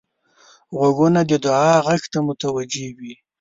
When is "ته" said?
2.11-2.19